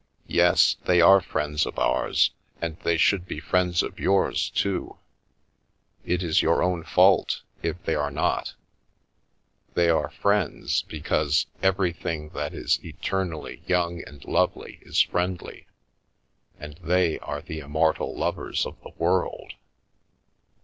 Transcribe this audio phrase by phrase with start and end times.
[0.26, 4.98] "Yes, they are friends of ours, and they should be friends of yours, too.
[6.04, 8.54] It is your own fault if they are not.
[9.74, 15.68] They are friends, because everything that is ex ternally young and lovely is friendly,
[16.58, 19.52] and they are the immortal lovers of the world.